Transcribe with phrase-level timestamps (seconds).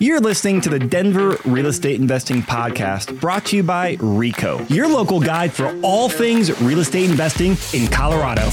[0.00, 4.86] You're listening to the Denver Real Estate Investing Podcast brought to you by RICO, your
[4.86, 8.44] local guide for all things real estate investing in Colorado.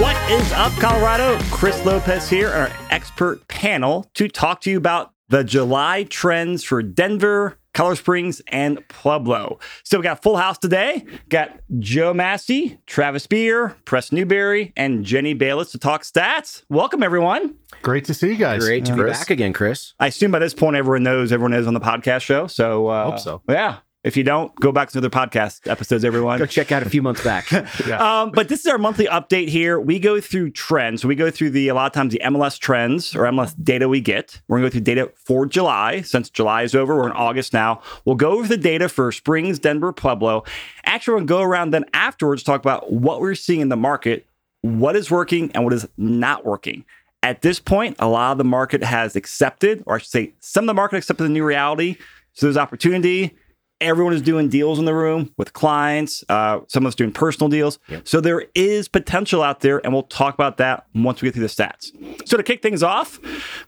[0.00, 1.38] What is up, Colorado?
[1.52, 6.82] Chris Lopez here, our expert panel to talk to you about the July trends for
[6.82, 9.58] Denver, Colorado Springs, and Pueblo.
[9.82, 11.04] So we got full house today.
[11.28, 16.62] Got Joe Massey, Travis Beer, Press Newberry, and Jenny Bayless to talk stats.
[16.68, 17.56] Welcome, everyone.
[17.82, 18.64] Great to see you guys.
[18.64, 19.18] Great to be Chris.
[19.18, 19.94] back again, Chris.
[20.00, 22.46] I assume by this point everyone knows everyone is on the podcast show.
[22.46, 23.42] So uh, Hope so.
[23.48, 23.78] Yeah.
[24.04, 26.38] If you don't, go back to other podcast episodes, everyone.
[26.38, 27.50] Go check out a few months back.
[27.94, 29.78] Um, but this is our monthly update here.
[29.78, 31.02] We go through trends.
[31.02, 33.88] So we go through the a lot of times the MLS trends or MLS data
[33.88, 34.40] we get.
[34.48, 36.02] We're gonna go through data for July.
[36.02, 37.80] Since July is over, we're in August now.
[38.04, 40.44] We'll go over the data for Springs, Denver, Pueblo.
[40.84, 44.26] Actually, we'll go around then afterwards talk about what we're seeing in the market,
[44.62, 46.84] what is working and what is not working.
[47.22, 50.64] At this point, a lot of the market has accepted, or I should say, some
[50.64, 51.96] of the market accepted the new reality.
[52.32, 53.36] So there's opportunity
[53.84, 56.24] everyone is doing deals in the room with clients.
[56.28, 57.78] Uh, some of us doing personal deals.
[58.04, 61.46] So there is potential out there, and we'll talk about that once we get through
[61.46, 61.92] the stats.
[62.28, 63.20] So to kick things off,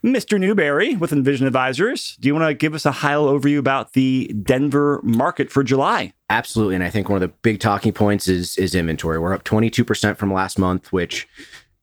[0.03, 0.39] Mr.
[0.39, 3.93] Newberry with Envision Advisors, do you want to give us a high level overview about
[3.93, 6.13] the Denver market for July?
[6.29, 6.75] Absolutely.
[6.75, 9.17] And I think one of the big talking points is is inventory.
[9.17, 11.27] We're up 22% from last month, which,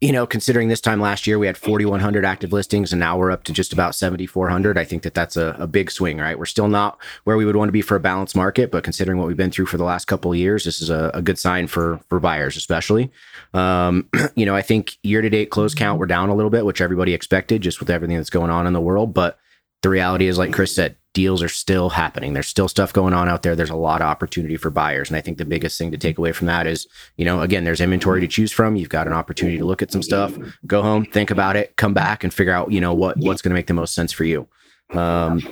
[0.05, 3.31] you know, considering this time last year we had 4,100 active listings and now we're
[3.31, 4.77] up to just about 7,400.
[4.77, 6.39] I think that that's a, a big swing, right?
[6.39, 9.17] We're still not where we would want to be for a balanced market, but considering
[9.17, 11.39] what we've been through for the last couple of years, this is a, a good
[11.39, 13.11] sign for for buyers, especially.
[13.55, 16.67] Um, you know, I think year to date close count we're down a little bit,
[16.67, 19.15] which everybody expected just with everything that's going on in the world.
[19.15, 19.39] But
[19.85, 22.33] the reality is, like Chris said, deals are still happening.
[22.33, 23.55] There's still stuff going on out there.
[23.55, 25.11] There's a lot of opportunity for buyers.
[25.11, 26.87] And I think the biggest thing to take away from that is,
[27.19, 28.77] you know, again, there's inventory to choose from.
[28.77, 30.35] You've got an opportunity to look at some stuff,
[30.67, 33.51] go home, think about it, come back and figure out, you know, what what's going
[33.51, 34.49] to make the most sense for you.
[34.95, 35.43] Um,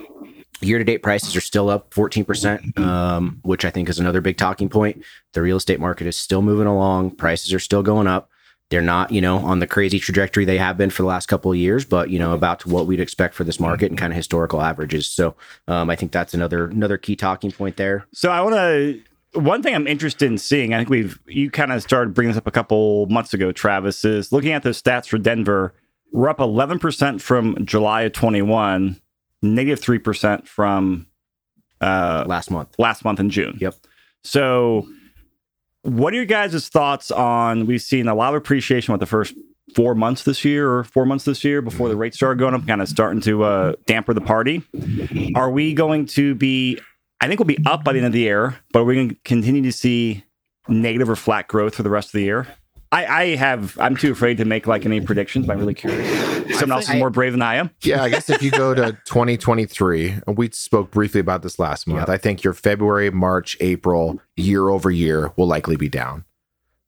[0.63, 4.39] year to date prices are still up 14%, um, which I think is another big
[4.39, 5.05] talking point.
[5.35, 7.17] The real estate market is still moving along.
[7.17, 8.31] Prices are still going up.
[8.73, 11.53] They're not, you know, on the crazy trajectory they have been for the last couple
[11.53, 14.13] of years, but you know, about to what we'd expect for this market and kind
[14.13, 15.07] of historical averages.
[15.07, 15.37] So
[15.69, 18.07] um, I think that's another another key talking point there.
[18.13, 19.01] So I want to.
[19.35, 22.39] One thing I'm interested in seeing, I think we've you kind of started bringing this
[22.39, 25.75] up a couple months ago, Travis, is looking at the stats for Denver.
[26.13, 29.01] We're up 11% from July of 21,
[29.41, 31.07] negative 3% from
[31.81, 32.75] uh, Last month.
[32.79, 33.57] last month in June.
[33.61, 33.75] Yep.
[34.23, 34.87] So,
[35.83, 37.67] what are your guys' thoughts on?
[37.67, 39.35] We've seen a lot of appreciation with the first
[39.75, 42.67] four months this year or four months this year before the rates started going up,
[42.67, 44.63] kind of starting to uh, damper the party.
[45.35, 46.79] Are we going to be?
[47.21, 49.11] I think we'll be up by the end of the year, but are we going
[49.11, 50.25] to continue to see
[50.69, 52.49] negative or flat growth for the rest of the year?
[52.93, 53.79] I, I have.
[53.81, 55.47] I'm too afraid to make like any predictions.
[55.47, 56.59] But I'm really curious.
[56.59, 57.71] Someone else is more brave than I am.
[57.83, 61.87] Yeah, I guess if you go to 2023, and we spoke briefly about this last
[61.87, 62.09] month, Yep.
[62.11, 66.25] I think your February, March, April, year over year will likely be down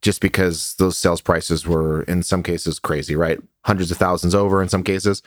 [0.03, 3.41] just because those sales prices were in some cases crazy, right?
[3.65, 5.23] Hundreds of thousands over in some cases.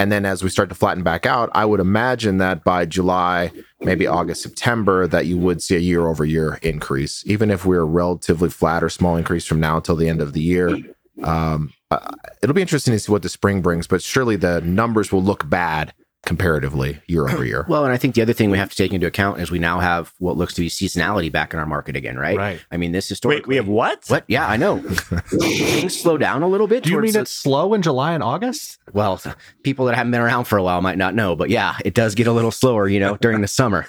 [0.00, 3.52] And then as we start to flatten back out, I would imagine that by July,
[3.80, 7.84] maybe August, September, that you would see a year over year increase, even if we're
[7.84, 10.76] relatively flat or small increase from now until the end of the year.
[11.22, 15.12] Um, uh, it'll be interesting to see what the spring brings, but surely the numbers
[15.12, 15.92] will look bad
[16.26, 17.64] comparatively year over year.
[17.68, 19.58] Well, and I think the other thing we have to take into account is we
[19.58, 22.36] now have what looks to be seasonality back in our market again, right?
[22.36, 22.60] Right.
[22.70, 23.40] I mean, this historically.
[23.42, 24.04] Wait, we have what?
[24.08, 24.24] What?
[24.28, 24.78] Yeah, I know.
[24.80, 26.82] Things slow down a little bit.
[26.82, 28.78] Do you mean the- it's slow in July and August?
[28.92, 29.20] well,
[29.62, 32.14] people that haven't been around for a while might not know, but yeah, it does
[32.14, 33.86] get a little slower, you know, during the summer.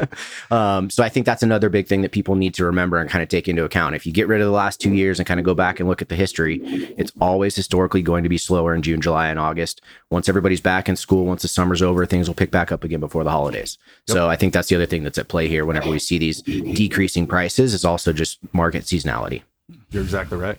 [0.50, 3.22] um, so I think that's another big thing that people need to remember and kind
[3.22, 3.94] of take into account.
[3.94, 5.88] If you get rid of the last two years and kind of go back and
[5.88, 6.60] look at the history,
[6.96, 9.80] it's always historically going to be slower in June, July, and August.
[10.10, 13.00] Once everybody's back in school, once the summer's over, things will pick back up again
[13.00, 13.78] before the holidays.
[14.06, 15.64] So I think that's the other thing that's at play here.
[15.64, 19.42] Whenever we see these decreasing prices, is also just market seasonality.
[19.90, 20.58] You're exactly right.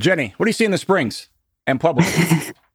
[0.00, 1.28] Jenny, what do you see in the Springs
[1.66, 2.04] and Pueblo?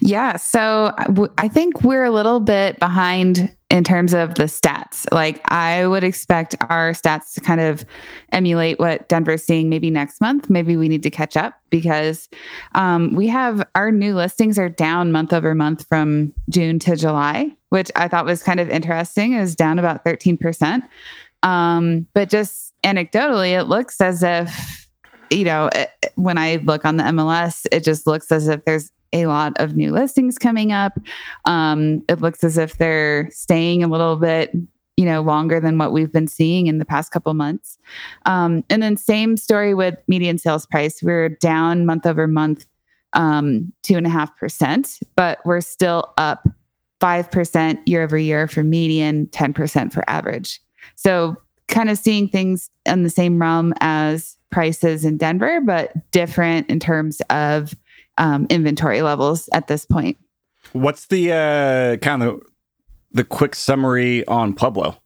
[0.00, 0.36] Yeah.
[0.36, 0.94] So
[1.36, 5.06] I think we're a little bit behind in terms of the stats.
[5.12, 7.84] Like I would expect our stats to kind of
[8.32, 10.48] emulate what Denver's seeing maybe next month.
[10.48, 12.28] Maybe we need to catch up because
[12.74, 17.52] um, we have our new listings are down month over month from June to July,
[17.68, 20.82] which I thought was kind of interesting, is down about 13%.
[21.42, 24.88] Um, but just anecdotally, it looks as if,
[25.30, 25.70] you know,
[26.16, 29.76] when I look on the MLS, it just looks as if there's a lot of
[29.76, 30.98] new listings coming up.
[31.44, 34.52] Um, it looks as if they're staying a little bit,
[34.96, 37.78] you know, longer than what we've been seeing in the past couple months.
[38.26, 41.02] Um, and then same story with median sales price.
[41.02, 42.66] We're down month over month,
[43.12, 46.48] um, two and a half percent, but we're still up
[47.00, 50.60] 5% year over year for median, 10% for average.
[50.96, 51.36] So
[51.68, 56.78] kind of seeing things in the same realm as prices in Denver, but different in
[56.80, 57.74] terms of
[58.20, 60.16] um, inventory levels at this point.
[60.72, 62.42] What's the uh, kind of
[63.10, 64.96] the quick summary on Pueblo?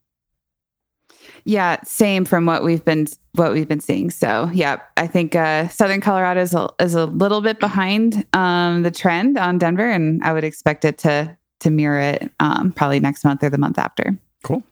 [1.47, 4.11] Yeah, same from what we've been what we've been seeing.
[4.11, 8.83] So yeah, I think uh, Southern Colorado is a, is a little bit behind um,
[8.83, 13.01] the trend on Denver, and I would expect it to to mirror it um, probably
[13.01, 14.19] next month or the month after.
[14.43, 14.63] Cool.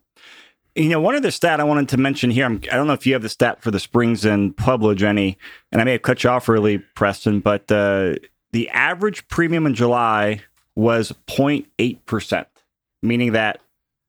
[0.75, 2.47] You know, one other stat I wanted to mention here.
[2.47, 5.37] I'm, I don't know if you have the stat for the Springs and Pueblo, Jenny,
[5.71, 8.15] and I may have cut you off early, Preston, but uh,
[8.53, 10.41] the average premium in July
[10.75, 12.47] was 0.8%,
[13.03, 13.61] meaning that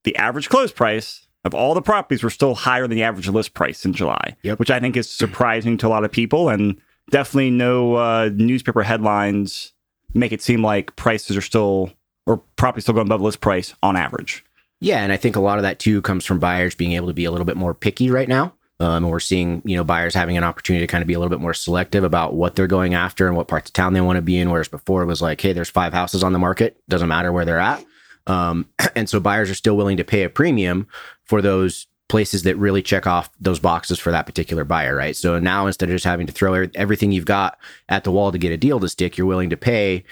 [0.04, 3.54] the average close price of all the properties were still higher than the average list
[3.54, 4.60] price in July, Yep.
[4.60, 6.50] which I think is surprising to a lot of people.
[6.50, 6.80] And
[7.10, 9.74] definitely no uh, newspaper headlines
[10.14, 11.92] make it seem like prices are still,
[12.26, 14.46] or properties still going above list price on average.
[14.80, 17.14] Yeah, and I think a lot of that too comes from buyers being able to
[17.14, 18.54] be a little bit more picky right now.
[18.84, 21.20] Um, and we're seeing, you know, buyers having an opportunity to kind of be a
[21.20, 24.02] little bit more selective about what they're going after and what parts of town they
[24.02, 24.50] want to be in.
[24.50, 27.46] Whereas before it was like, hey, there's five houses on the market, doesn't matter where
[27.46, 27.86] they're at.
[28.28, 30.88] Um, and so buyers are still willing to pay a premium
[31.24, 35.16] for those places that really check off those boxes for that particular buyer, right?
[35.16, 37.58] So now instead of just having to throw everything you've got
[37.88, 40.04] at the wall to get a deal to stick, you're willing to pay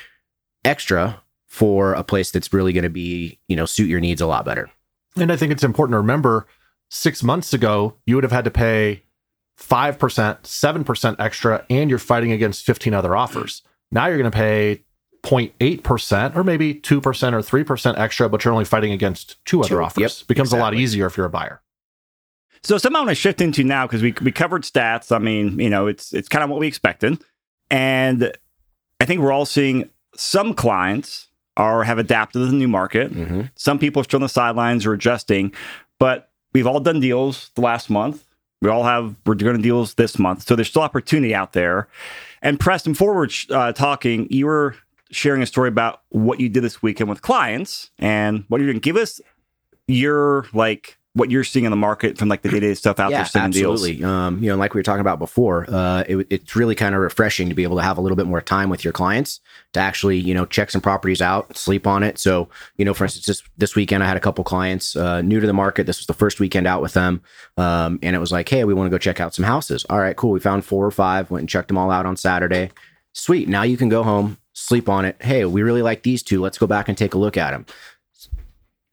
[0.64, 4.28] extra for a place that's really going to be, you know, suit your needs a
[4.28, 4.72] lot better.
[5.18, 6.48] And I think it's important to remember
[6.92, 9.04] six months ago, you would have had to pay
[9.58, 9.98] 5%,
[10.44, 13.64] 7% extra, and you're fighting against 15 other offers.
[13.92, 14.84] Now you're going to pay
[15.24, 19.82] 0.8% or maybe 2% or 3% extra, but you're only fighting against two other Two,
[19.84, 20.20] offers.
[20.20, 21.62] yep, Becomes a lot easier if you're a buyer.
[22.64, 25.12] So something I want to shift into now because we we covered stats.
[25.16, 27.20] I mean, you know, it's it's kind of what we expected,
[27.72, 28.32] and
[29.00, 31.28] I think we're all seeing some clients
[31.58, 33.12] are have adapted to the new market.
[33.12, 33.42] Mm-hmm.
[33.56, 35.54] Some people are still on the sidelines or adjusting,
[35.98, 38.26] but we've all done deals the last month.
[38.62, 41.88] We all have we're doing deals this month, so there's still opportunity out there.
[42.42, 44.76] And Preston, forward uh, talking, you were
[45.10, 48.80] sharing a story about what you did this weekend with clients and what you're doing.
[48.80, 49.20] Give us
[49.88, 53.00] your like what you're seeing in the market from like the day to day stuff
[53.00, 53.82] out yeah, there, deals.
[53.82, 54.04] absolutely.
[54.04, 57.02] Um, you know, like we were talking about before, uh, it, it's really kind of
[57.02, 59.42] refreshing to be able to have a little bit more time with your clients
[59.74, 62.18] to actually, you know, check some properties out, sleep on it.
[62.18, 62.48] So,
[62.78, 65.48] you know, for instance, this this weekend I had a couple clients uh, new to
[65.48, 65.86] the market.
[65.86, 67.22] This was the first weekend out with them,
[67.58, 69.86] um, and it was like, hey, we want to go check out some houses.
[69.90, 70.32] All right, cool.
[70.32, 71.30] We found four or five.
[71.30, 72.72] Went and checked them all out on Saturday.
[73.14, 73.50] Sweet.
[73.50, 75.18] Now you can go home, sleep on it.
[75.22, 76.40] Hey, we really like these two.
[76.40, 77.66] Let's go back and take a look at them.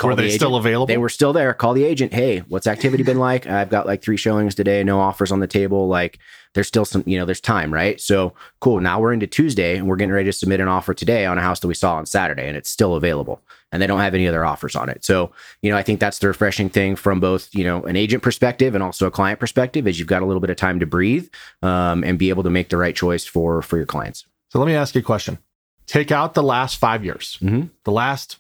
[0.03, 0.87] Were they still available?
[0.87, 1.53] They were still there.
[1.55, 2.13] Call the agent.
[2.13, 3.47] Hey, what's activity been like?
[3.47, 5.89] I've got like three showings today, no offers on the table.
[5.89, 6.19] Like
[6.55, 8.01] there's still some, you know, there's time, right?
[8.01, 8.81] So cool.
[8.81, 11.41] Now we're into Tuesday and we're getting ready to submit an offer today on a
[11.43, 13.43] house that we saw on Saturday and it's still available
[13.73, 15.05] and they don't have any other offers on it.
[15.05, 18.23] So, you know, I think that's the refreshing thing from both, you know, an agent
[18.23, 20.87] perspective and also a client perspective is you've got a little bit of time to
[20.87, 21.29] breathe
[21.63, 24.27] um, and be able to make the right choice for for your clients.
[24.51, 25.39] So let me ask you a question.
[25.87, 27.71] Take out the last five years, Mhm.
[27.85, 28.39] the last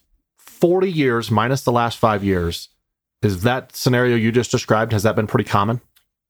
[0.61, 2.69] 40 years minus the last five years.
[3.23, 4.93] Is that scenario you just described?
[4.93, 5.81] Has that been pretty common?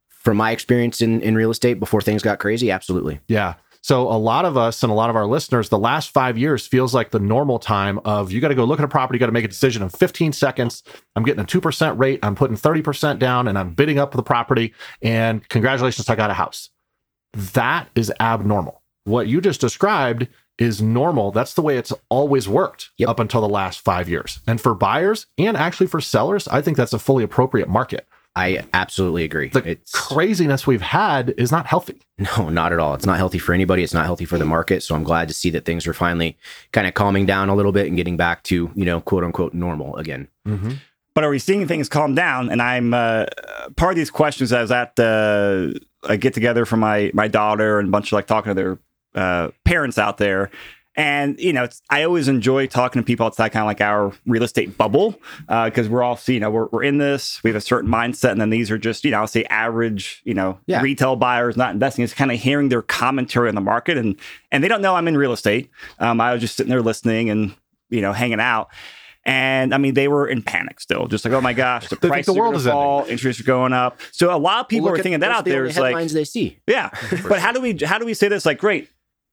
[0.08, 3.20] From my experience in, in real estate before things got crazy, absolutely.
[3.28, 3.54] Yeah.
[3.82, 6.66] So a lot of us and a lot of our listeners, the last five years
[6.66, 9.20] feels like the normal time of you got to go look at a property, you
[9.20, 10.82] got to make a decision in 15 seconds.
[11.16, 14.74] I'm getting a 2% rate, I'm putting 30% down, and I'm bidding up the property.
[15.00, 16.70] And congratulations, I got a house.
[17.32, 18.82] That is abnormal.
[19.04, 21.30] What you just described is normal.
[21.30, 23.08] That's the way it's always worked Yep.
[23.08, 24.40] up until the last five years.
[24.46, 28.06] And for buyers and actually for sellers, I think that's a fully appropriate market.
[28.36, 29.48] I absolutely agree.
[29.48, 32.00] The it's craziness we've had is not healthy.
[32.36, 32.94] No, not at all.
[32.94, 33.84] It's not healthy for anybody.
[33.84, 34.82] It's not healthy for the market.
[34.82, 36.36] So I'm glad to see that things are finally
[36.72, 39.54] kind of calming down a little bit and getting back to, you know, quote unquote
[39.54, 40.26] normal again.
[41.14, 42.50] But are we seeing things calm down?
[42.50, 43.26] And I'm uh,
[43.76, 44.52] part of these questions.
[44.52, 48.12] I was at the a get together for my my daughter and a bunch of
[48.14, 48.78] like talking to their
[49.18, 50.50] uh, parents out there.
[50.96, 54.12] And you know, it's, I always enjoy talking to people outside kind of like our
[54.26, 55.14] real estate bubble
[55.46, 57.40] because we're all, you know, we're, we're in this.
[57.44, 60.20] We have a certain mindset, and then these are just, you know, I'll say average,
[60.24, 60.82] you know, Yeah.
[60.82, 62.02] retail buyers not investing.
[62.02, 64.16] It's kind of hearing their commentary on the market, and
[64.50, 65.70] and they don't know I'm in real estate.
[66.00, 67.54] Um, I was just sitting there listening and
[67.90, 68.68] you know hanging out.
[69.24, 72.26] And I mean, they were in panic still, just like, oh my gosh, the prices
[72.26, 73.12] the world going is to ending.
[73.12, 74.00] interest are going up.
[74.10, 75.60] So a lot of people Well, are look at- thinking that out the there.
[75.62, 76.58] only like, headlines they see.
[76.66, 76.90] yeah,
[77.28, 78.44] but how do we how do we say this?
[78.46, 78.88] Like, great,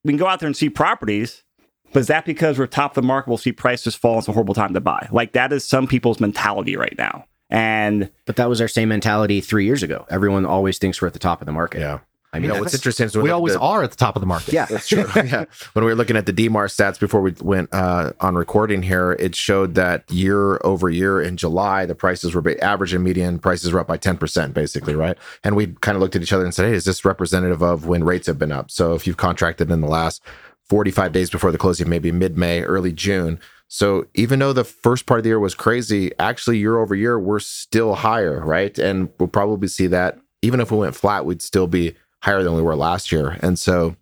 [0.05, 1.43] we can go out there and see properties,
[1.91, 3.27] but is that because we're top of the market?
[3.27, 4.19] We'll see prices fall.
[4.19, 5.07] It's a horrible time to buy.
[5.11, 7.25] Like that is some people's mentality right now.
[7.49, 10.05] And But that was our same mentality three years ago.
[10.09, 11.79] Everyone always thinks we're at the top of the market.
[11.79, 11.99] Yeah.
[12.35, 14.25] I You know, what's interesting is we always the- are at the top of the
[14.25, 14.53] market.
[14.53, 15.05] yeah, That's true.
[15.15, 15.45] yeah.
[15.73, 19.13] When we were looking at the DMAR stats before we went uh, on recording here,
[19.19, 23.39] it showed that year over year in July, the prices were ba- average and median
[23.39, 25.17] prices were up by 10%, basically, right?
[25.43, 27.85] And we kind of looked at each other and said, hey, is this representative of
[27.87, 28.69] when rates have been up?
[28.69, 30.21] So if you've contracted in the last
[30.69, 33.39] 45 days before the closing, maybe mid May, early June.
[33.67, 37.19] So even though the first part of the year was crazy, actually year over year,
[37.19, 38.77] we're still higher, right?
[38.77, 42.55] And we'll probably see that even if we went flat, we'd still be higher than
[42.55, 43.37] we were last year.
[43.41, 43.95] And so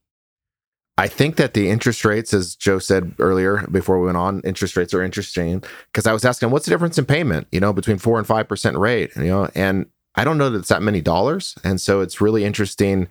[0.97, 4.77] I think that the interest rates, as Joe said earlier before we went on, interest
[4.77, 5.61] rates are interesting
[5.91, 8.47] because I was asking, what's the difference in payment, you know, between four and five
[8.47, 11.99] percent rate, you know, and I don't know that it's that many dollars, and so
[11.99, 13.09] it's really interesting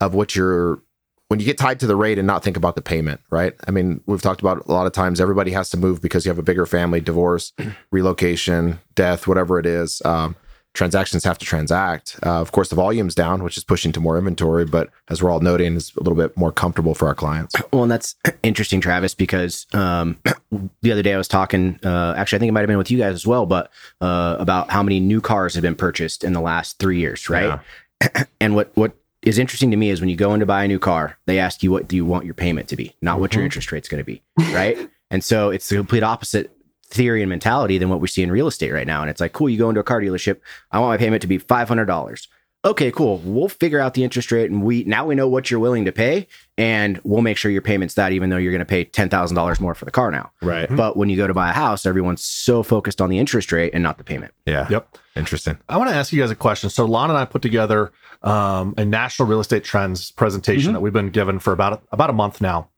[0.00, 0.82] of what you're
[1.28, 3.54] when you get tied to the rate and not think about the payment, right?
[3.68, 6.30] I mean, we've talked about a lot of times everybody has to move because you
[6.30, 7.52] have a bigger family, divorce,
[7.92, 10.02] relocation, death, whatever it is.
[10.04, 10.34] Um,
[10.74, 12.18] transactions have to transact.
[12.24, 15.30] Uh, of course, the volume's down, which is pushing to more inventory, but as we're
[15.30, 17.54] all noting, is a little bit more comfortable for our clients.
[17.72, 20.18] Well, and that's interesting, Travis, because um,
[20.82, 21.78] the other day I was talking.
[21.84, 23.70] Uh, actually, I think it might have been with you guys as well, but
[24.00, 27.58] uh, about how many new cars have been purchased in the last three years, right?
[28.40, 30.68] and what what is interesting to me is when you go in to buy a
[30.68, 33.34] new car, they ask you what do you want your payment to be, not what
[33.34, 33.46] your Mhm.
[33.46, 34.22] interest rate's going to be,
[34.54, 34.88] right?
[35.10, 36.52] and so it's the complete opposite
[36.90, 39.00] theory and mentality than what we see in real estate right now.
[39.02, 40.40] And it's like, cool, you go into a car dealership,
[40.72, 42.28] I want my payment to be five hundred dollars.
[42.64, 43.18] Okay, cool.
[43.24, 45.92] We'll figure out the interest rate, and we now we know what you're willing to
[45.92, 46.26] pay,
[46.58, 49.36] and we'll make sure your payment's that, even though you're going to pay ten thousand
[49.36, 50.32] dollars more for the car now.
[50.42, 50.68] Right.
[50.68, 53.74] But when you go to buy a house, everyone's so focused on the interest rate
[53.74, 54.34] and not the payment.
[54.44, 54.66] Yeah.
[54.70, 54.98] Yep.
[55.14, 55.56] Interesting.
[55.68, 56.68] I want to ask you guys a question.
[56.68, 57.92] So Lon and I put together
[58.22, 60.74] um, a national real estate trends presentation Mhm.
[60.74, 62.68] that we've been given for about about a month now.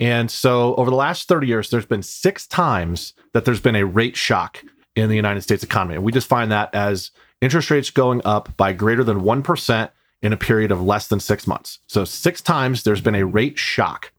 [0.00, 3.84] And so over the last 30 years, there's been six times that there's been a
[3.84, 4.64] rate shock
[4.96, 5.94] in the United States economy.
[5.94, 9.90] And we just find that as interest rates going up by greater than 1%
[10.22, 11.78] in a period of less than six months.
[11.86, 14.12] So six times there's been a rate shock.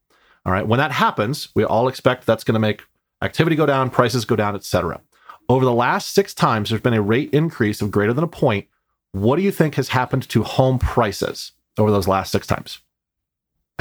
[0.45, 0.65] All right.
[0.65, 2.83] When that happens, we all expect that's going to make
[3.21, 5.01] activity go down, prices go down, et cetera.
[5.50, 8.67] Over the last six times, there's been a rate increase of greater than a point.
[9.11, 12.79] What do you think has happened to home prices over those last six times?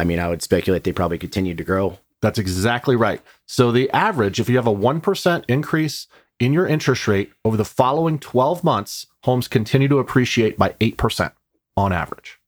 [0.00, 1.98] I mean, I would speculate they probably continued to grow.
[2.22, 3.20] That's exactly right.
[3.44, 6.06] So the average, if you have a 1% increase
[6.38, 11.32] in your interest rate over the following 12 months, homes continue to appreciate by 8%
[11.76, 12.38] on average.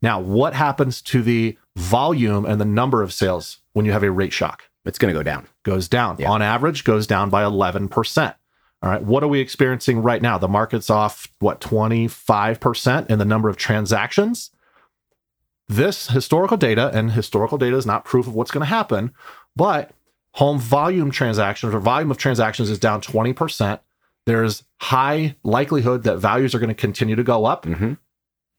[0.00, 4.10] Now, what happens to the volume and the number of sales when you have a
[4.12, 4.62] rate shock?
[4.84, 5.48] It's going to go down.
[5.64, 6.18] Goes down.
[6.20, 6.30] Yeah.
[6.30, 8.34] On average, goes down by 11%.
[8.80, 9.02] All right.
[9.02, 10.38] What are we experiencing right now?
[10.38, 14.52] The market's off, what, 25% in the number of transactions?
[15.72, 19.10] This historical data, and historical data is not proof of what's going to happen,
[19.56, 19.92] but
[20.32, 23.80] home volume transactions or volume of transactions is down 20%.
[24.26, 27.64] There's high likelihood that values are going to continue to go up.
[27.64, 27.94] hmm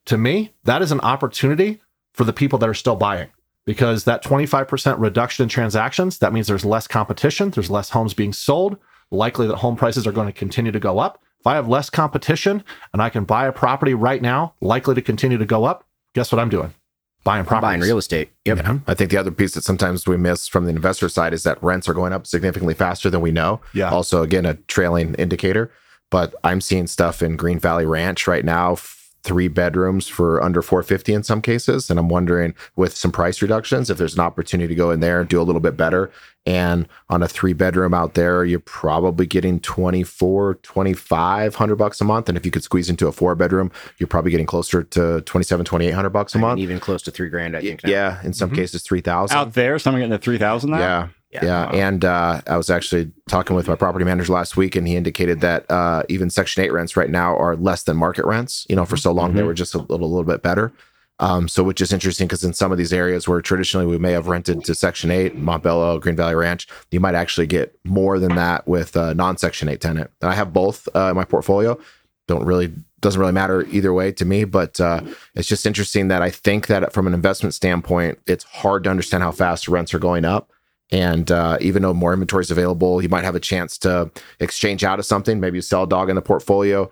[0.05, 1.82] To me, that is an opportunity
[2.13, 3.29] for the people that are still buying
[3.63, 8.34] because that 25% reduction in transactions, that means there's less competition, there's less homes being
[8.34, 8.75] sold,
[9.12, 11.22] likely that home prices are going to continue to go up.
[11.39, 15.01] If I have less competition and I can buy a property right now, likely to
[15.03, 16.74] continue to go up, guess what I'm doing?
[17.23, 18.29] Buying property, Buying real estate.
[18.45, 18.57] Yep.
[18.57, 18.79] Yeah.
[18.85, 21.61] I think the other piece that sometimes we miss from the investor side is that
[21.63, 23.61] rents are going up significantly faster than we know.
[23.73, 23.89] Yeah.
[23.91, 25.71] Also, again, a trailing indicator.
[26.11, 30.61] But I'm seeing stuff in Green Valley Ranch right now, f- three bedrooms for under
[30.61, 31.89] 450 in some cases.
[31.89, 35.21] And I'm wondering with some price reductions, if there's an opportunity to go in there
[35.21, 36.11] and do a little bit better.
[36.45, 42.27] And on a three bedroom out there, you're probably getting 24, 2500 bucks a month.
[42.27, 45.65] And if you could squeeze into a four bedroom, you're probably getting closer to 27,
[45.65, 46.59] 2800 bucks a I mean, month.
[46.59, 47.83] even close to three grand, I think.
[47.85, 47.89] now.
[47.89, 48.55] Yeah, in some Mhm.
[48.55, 51.09] cases, 3000 Out there, someone getting the 3000 now?
[51.33, 51.45] Yeah.
[51.45, 51.73] Yeah.
[51.75, 51.87] Yeah.
[51.87, 55.41] And uh, I was actually talking with my property manager last week, and he indicated
[55.41, 58.65] that uh, even Section 8 rents right now are less than market rents.
[58.69, 59.47] You know, for so long, they Mhm.
[59.47, 60.71] were just a little, little bit better.
[61.19, 64.11] Um, so, which is interesting because in some of these areas where traditionally we may
[64.11, 68.35] have rented to Section 8, Montbello, Green Valley Ranch, you might actually get more than
[68.35, 70.09] that with a non Section 8 tenant.
[70.21, 71.79] And I have both uh, in my portfolio.
[72.27, 75.01] Don't really, doesn't really matter either way to me, but uh,
[75.35, 79.23] it's just interesting that I think that from an investment standpoint, it's hard to understand
[79.23, 80.49] how fast rents are going up.
[80.93, 84.83] And uh, even though more inventory is available, you might have a chance to exchange
[84.83, 85.39] out of something.
[85.39, 86.89] Maybe you sell a dog in the portfolio.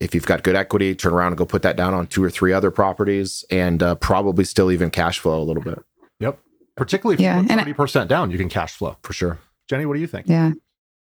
[0.00, 2.30] If you've got good equity, turn around and go put that down on two or
[2.30, 5.78] three other properties and uh, probably still even cash flow a little bit
[6.18, 6.40] Yep.
[6.76, 8.96] Particularly if Yeah, you and put I- 30% down, you can cash flow.
[9.02, 9.38] for sure.
[9.68, 10.26] Jenny, what do you think?
[10.28, 10.52] Yeah.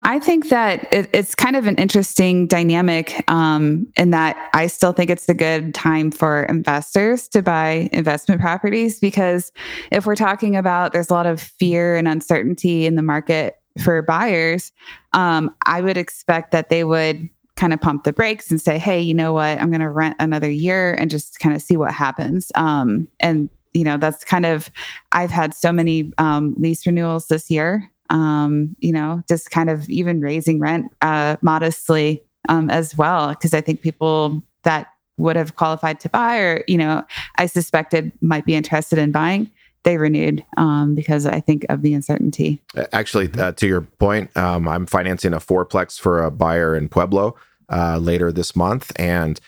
[0.06, 4.92] I think that it, it's kind of an interesting dynamic um, in that I still
[4.92, 9.50] think it's a good time for investors to buy investment properties because
[9.90, 14.00] if we're talking about there's a lot of fear and uncertainty in the market for
[14.00, 14.70] buyers,
[15.12, 19.00] um, I would expect that they would kind of pump the brakes and say, hey,
[19.00, 19.60] you know what?
[19.60, 22.52] I'm going to rent another year and just kind of see what happens.
[22.54, 24.70] Um, and, you know, that's kind of,
[25.10, 29.88] I've had so many um, lease renewals this year, um, you know, just kind of
[29.88, 33.34] even raising rent uh, modestly um, as well.
[33.34, 37.04] Cause I think people that would have qualified to buy or, you know,
[37.36, 39.50] I suspected might be interested in buying
[39.86, 42.60] they renewed um, because I think of the uncertainty.
[42.92, 47.36] Actually, uh, to your point, um, I'm financing a fourplex for a buyer in Pueblo
[47.72, 49.40] uh, later this month, and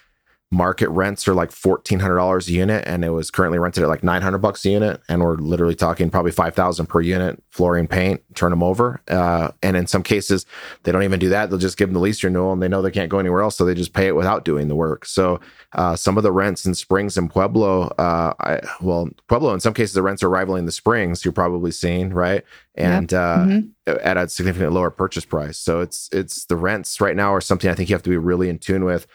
[0.50, 3.88] market rents are like fourteen hundred dollars a unit, and it was currently rented at
[3.88, 7.42] like nine hundred bucks a unit, and we're literally talking probably five thousand per unit,
[7.50, 10.46] flooring, paint, turn them over, uh, and in some cases
[10.82, 12.80] they don't even do that; they'll just give them the lease renewal, and they know
[12.80, 15.04] they can't go anywhere else, so they just pay it without doing the work.
[15.04, 15.38] So
[15.74, 19.74] uh, some of the rents in Springs and Pueblo, uh, I, well, Pueblo in some
[19.74, 21.24] cases the rents are rivaling the Springs.
[21.24, 22.42] You're probably seeing right,
[22.74, 23.20] and yep.
[23.20, 23.96] Uh, mm-hmm.
[24.02, 25.58] at a significantly lower purchase price.
[25.58, 28.16] So it's it's the rents right now are something I think you have to be
[28.16, 29.06] really in tune with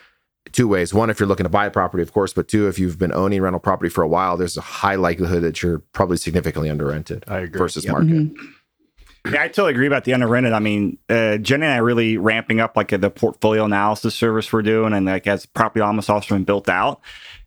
[0.53, 0.93] two ways.
[0.93, 3.13] One, if you're looking to buy a property, of course, but two, if you've been
[3.13, 6.85] owning rental property for a while, there's a high likelihood that you're probably significantly under
[6.85, 7.93] rented versus yep.
[7.93, 8.11] market.
[8.11, 9.33] Mm-hmm.
[9.33, 10.51] Yeah, I totally agree about the under rented.
[10.51, 14.63] I mean, uh, Jenny and I really ramping up like the portfolio analysis service we're
[14.63, 17.01] doing, and like as property almost also been built out.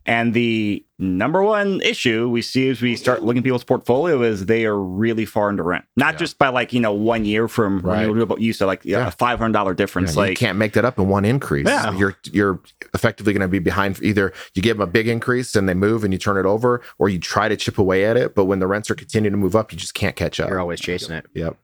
[0.07, 4.45] And the number one issue we see as we start looking at people's portfolio is
[4.45, 5.83] they are really far into rent.
[5.97, 6.19] Not yeah.
[6.19, 8.07] just by like, you know, one year from right.
[8.07, 9.07] renewable use, so like yeah.
[9.07, 10.15] a five hundred dollar difference.
[10.15, 11.67] Yeah, like you can't make that up in one increase.
[11.67, 11.95] Yeah.
[11.97, 12.61] You're you're
[12.93, 16.13] effectively gonna be behind either you give them a big increase and they move and
[16.13, 18.33] you turn it over, or you try to chip away at it.
[18.33, 20.49] But when the rents are continuing to move up, you just can't catch up.
[20.49, 21.25] You're always chasing it.
[21.33, 21.57] Yep.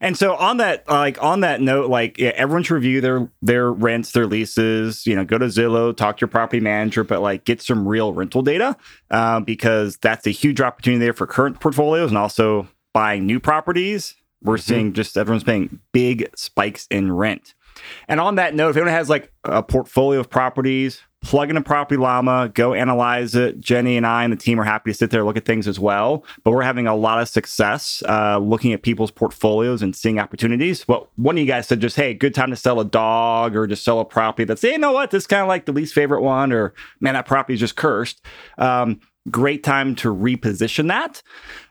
[0.00, 3.72] And so on that, like on that note, like yeah, everyone should review their their
[3.72, 5.06] rents, their leases.
[5.06, 8.12] You know, go to Zillow, talk to your property manager, but like get some real
[8.12, 8.76] rental data
[9.10, 14.14] uh, because that's a huge opportunity there for current portfolios and also buying new properties.
[14.42, 14.62] We're mm-hmm.
[14.62, 17.54] seeing just everyone's paying big spikes in rent.
[18.08, 21.62] And on that note, if anyone has like a portfolio of properties, plug in a
[21.62, 23.60] property llama, go analyze it.
[23.60, 25.78] Jenny and I and the team are happy to sit there look at things as
[25.78, 26.24] well.
[26.44, 30.86] But we're having a lot of success uh, looking at people's portfolios and seeing opportunities.
[30.86, 33.66] Well, one of you guys said just, hey, good time to sell a dog or
[33.66, 35.94] just sell a property that's, hey, you know what, this kind of like the least
[35.94, 38.20] favorite one, or man, that property is just cursed.
[38.58, 41.22] Um, great time to reposition that.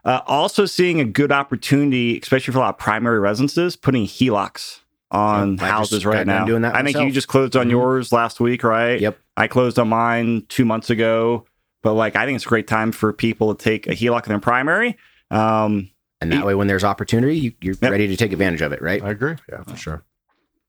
[0.06, 4.81] Uh, also seeing a good opportunity, especially for a lot of primary residences, putting HELOCs
[5.12, 6.46] on yeah, houses right now.
[6.46, 7.72] Doing that I think you just closed on mm-hmm.
[7.72, 9.00] yours last week, right?
[9.00, 9.20] Yep.
[9.38, 11.46] I closed on mine two months ago,
[11.84, 14.30] but like I think it's a great time for people to take a HELOC in
[14.30, 14.98] their primary.
[15.30, 17.92] Um, and that way, when there's opportunity, you, are yep.
[17.92, 19.02] ready to take advantage of it, right?
[19.02, 19.36] I agree.
[19.50, 20.04] Yeah, for sure.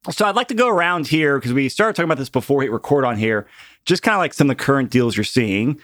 [0.09, 2.69] So I'd like to go around here because we started talking about this before we
[2.69, 3.47] record on here.
[3.85, 5.79] Just kind of like some of the current deals you're seeing.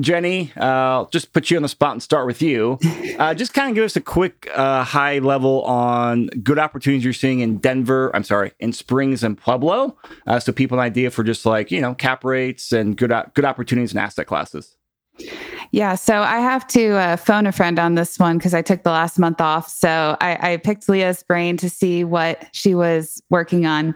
[0.00, 2.78] Jenny, uh, just put you on the spot and start with you.
[3.18, 7.12] Uh, just kind of give us a quick uh, high level on good opportunities you're
[7.12, 8.10] seeing in Denver.
[8.14, 11.80] I'm sorry, in Springs and Pueblo, uh, so people an idea for just like you
[11.80, 14.76] know cap rates and good good opportunities and asset classes.
[15.72, 18.82] Yeah, so I have to uh, phone a friend on this one because I took
[18.82, 19.70] the last month off.
[19.70, 23.94] So I, I, picked Leah's brain to see what she was working on.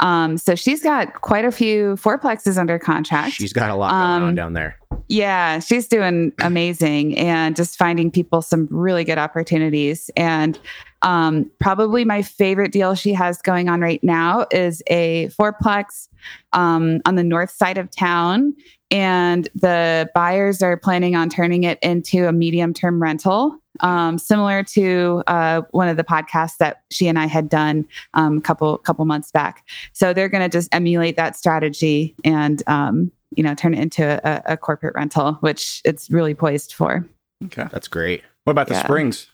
[0.00, 3.34] Um, so she's got quite a few fourplexes under contract.
[3.34, 4.78] She's got a lot going um, on down there.
[5.08, 10.10] Yeah, she's doing amazing and just finding people some really good opportunities.
[10.16, 10.58] And
[11.02, 16.08] um, probably my favorite deal she has going on right now is a fourplex
[16.52, 18.54] um, on the north side of town
[18.90, 24.62] and the buyers are planning on turning it into a medium term rental um, similar
[24.64, 28.78] to uh, one of the podcasts that she and I had done um, a couple
[28.78, 29.64] couple months back.
[29.92, 34.20] So they're going to just emulate that strategy and um, you know turn it into
[34.28, 37.06] a, a, corporate rental, which it's really poised for.
[37.44, 38.22] Okay, that's great.
[38.44, 38.84] What about the yeah.
[38.84, 39.28] Springs?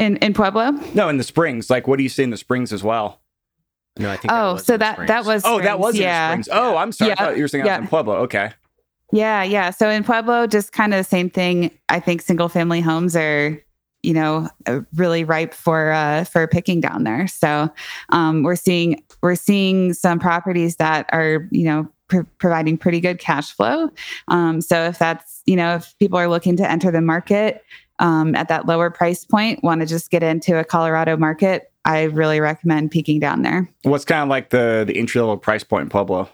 [0.00, 0.70] In in Pueblo?
[0.94, 1.68] No, in the Springs.
[1.68, 3.20] Like, what do you see in the Springs as well?
[3.98, 4.32] No, I think.
[4.32, 5.42] Oh, so that that was.
[5.44, 6.30] Oh, that was yeah.
[6.30, 6.48] Springs.
[6.50, 7.10] Oh, I'm sorry.
[7.10, 7.32] Yeah.
[7.32, 7.78] you were saying yeah.
[7.78, 8.14] in Pueblo.
[8.20, 8.50] Okay.
[9.12, 9.68] Yeah, yeah.
[9.68, 11.70] So in Pueblo, just kind of the same thing.
[11.90, 13.62] I think single family homes are,
[14.02, 17.28] you know, uh, really ripe for uh, for picking down there.
[17.28, 17.70] So
[18.08, 23.18] um, we're seeing we're seeing some properties that are, you know, pr- providing pretty good
[23.18, 23.90] cash flow.
[24.28, 27.62] Um, so if that's, you know, if people are looking to enter the market
[28.00, 32.04] um, at that lower price point, want to just get into a Colorado market, I
[32.04, 33.70] really recommend peeking down there.
[33.82, 36.28] What's kind of like the the entry level price point in Pueblo?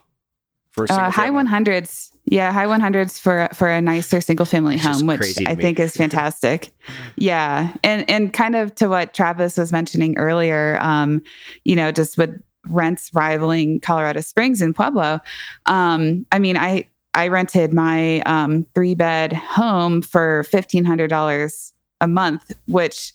[0.72, 4.76] For uh, high one hundreds, yeah, high one hundreds for for a nicer single family
[4.76, 5.62] home, which I me.
[5.62, 6.70] think is fantastic.
[7.16, 11.22] yeah, and and kind of to what Travis was mentioning earlier, um,
[11.64, 15.20] you know, just with rents rivaling Colorado Springs and Pueblo.
[15.66, 21.72] Um, I mean, I I rented my um, three bed home for fifteen hundred dollars
[22.00, 23.12] a month, which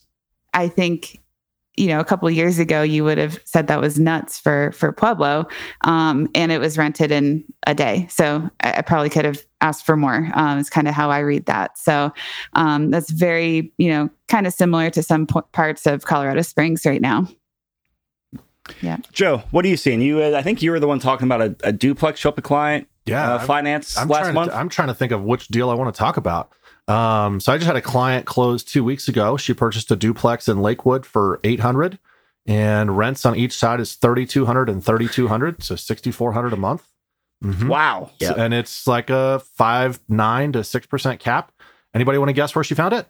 [0.54, 1.22] I think
[1.78, 4.92] you know, a couple years ago, you would have said that was nuts for for
[4.92, 5.48] Pueblo,
[5.82, 8.08] um, and it was rented in a day.
[8.10, 10.30] So I, I probably could have asked for more.
[10.34, 11.78] Um, it's kind of how I read that.
[11.78, 12.12] So
[12.54, 16.86] um, that's very, you know, kind of similar to some p- parts of Colorado Springs
[16.86, 17.28] right now.
[19.12, 20.02] Joe, what are you seeing?
[20.02, 22.38] You, uh, I think you were the one talking about a, a duplex show up
[22.38, 24.52] a client Yeah, uh, I'm- finance I'm last trying month.
[24.52, 26.52] To, I'm trying to think of which deal I want to talk about.
[26.88, 29.38] Um, so I just had a client close two weeks ago.
[29.38, 32.00] She purchased a duplex in Lakewood for 800
[32.48, 36.88] and rents on each side is 3200 and 3200 so 6400 a month
[37.44, 37.68] Mhm.
[37.68, 38.10] wow.
[38.20, 38.34] Yeah.
[38.36, 41.52] and it's like a five nine to six percent cap
[41.94, 43.08] anybody want to guess where she found it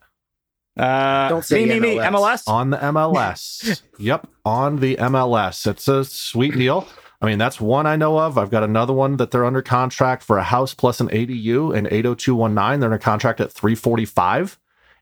[0.77, 2.43] Uh, Don't say me, me, me, MLS.
[2.43, 2.47] MLS.
[2.47, 3.81] on the MLS.
[3.99, 5.67] yep, on the MLS.
[5.67, 6.87] It's a sweet deal.
[7.21, 8.37] I mean, that's one I know of.
[8.37, 11.87] I've got another one that they're under contract for a house plus an ADU in
[11.91, 12.79] 80219.
[12.79, 14.57] They're under contract at 345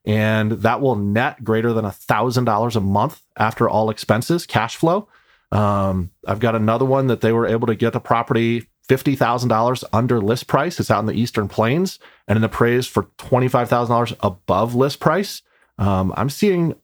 [0.05, 4.75] and that will net greater than a thousand dollars a month after all expenses, cash
[4.75, 5.07] flow.
[5.51, 9.49] Um, I've got another one that they were able to get the property fifty thousand
[9.49, 10.79] dollars under list price.
[10.79, 14.75] It's out in the Eastern Plains and in appraised for twenty five thousand dollars above
[14.75, 15.41] list price.
[15.79, 16.75] Um, I'm seeing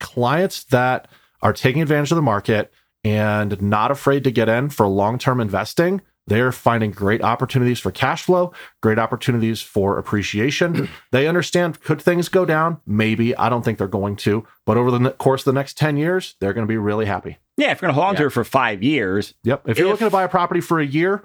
[0.00, 1.06] clients that
[1.42, 2.72] are taking advantage of the market
[3.04, 6.00] and not afraid to get in for long term investing.
[6.26, 10.88] They're finding great opportunities for cash flow, great opportunities for appreciation.
[11.10, 12.80] they understand could things go down?
[12.86, 13.34] Maybe.
[13.36, 14.46] I don't think they're going to.
[14.66, 17.38] But over the course of the next 10 years, they're going to be really happy.
[17.56, 19.68] Yeah, if you're going to hold on to it for five years, Yep.
[19.68, 21.24] If you're looking to buy a property for a year,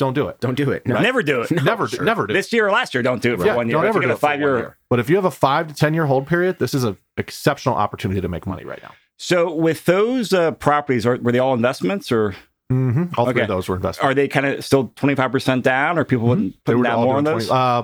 [0.00, 0.40] don't do it.
[0.40, 0.84] Don't do it.
[0.86, 0.98] No.
[0.98, 1.50] never do it.
[1.62, 2.02] never, sure.
[2.04, 2.34] never do it.
[2.34, 3.74] This year or last year, don't do it for Yeah, one year.
[3.74, 4.58] don't If ever do it a five year.
[4.58, 4.76] year.
[4.88, 7.76] But if you have a five to 10 year hold period, this is an exceptional
[7.76, 8.92] opportunity to make money right now.
[9.18, 12.34] So with those uh, properties, are, were they all investments or
[12.72, 13.20] Mm-hmm.
[13.20, 14.04] All three of those were invested.
[14.04, 16.58] are they kind of still 25% down or people wouldn't Mm-hmm.
[16.66, 17.48] They put were down all more on doing those?
[17.48, 17.82] 20 uh,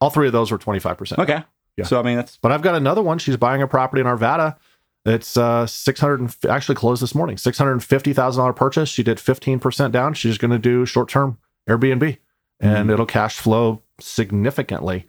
[0.00, 1.18] all three of those were 25%.
[1.18, 1.42] okay.
[1.76, 1.84] Yeah.
[1.84, 3.18] So, I mean, that's But I've got another one.
[3.18, 4.56] She's buying a property in Arvada.
[5.04, 7.36] It's uh 600 and actually closed this morning.
[7.36, 8.88] $650,000 purchase.
[8.88, 10.14] She did 15% down.
[10.14, 12.18] She's going to do short-term Airbnb
[12.60, 12.92] and Mhm.
[12.92, 15.06] it'll cash flow significantly.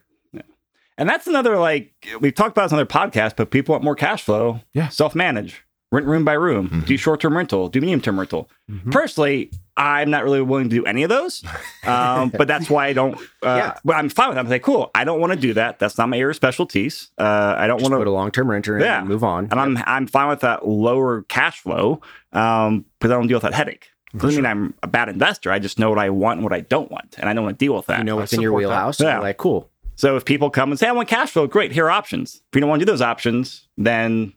[0.98, 3.96] And that's another like we've talked about this on other podcasts, but people want more
[3.96, 4.60] cash flow.
[4.74, 4.90] Yeah.
[4.90, 6.86] Self manage, rent room by room, Mhm.
[6.86, 8.50] do short term rental, do medium term rental.
[8.70, 8.92] Mhm.
[8.92, 11.44] Personally, I'm not really willing to do any of those,
[11.86, 13.16] um, but that's why I don't.
[13.44, 13.74] Uh, Yeah.
[13.84, 14.42] But I'm fine with that.
[14.46, 14.92] I'm like, cool.
[14.94, 15.80] I don't want to do that.
[15.80, 17.10] That's not my area of specialties.
[17.18, 19.00] Uh, I don't want to put a long term renter in Yeah.
[19.00, 19.48] and move on.
[19.50, 22.02] And I'm I'm fine with that lower cash flow
[22.34, 23.91] um, because I don't deal with that headache.
[24.18, 25.52] Doesn't mean I'm a bad investor.
[25.52, 27.58] I just know what I want and what I don't want, and I don't want
[27.60, 28.00] to deal with that.
[28.00, 29.00] you know what's in your wheelhouse.
[29.00, 29.14] Yeah.
[29.14, 29.70] You're like, cool.
[29.96, 32.36] So if people come and say, I want cash flow, great, here are options.
[32.36, 34.34] If you don't want to do those options, then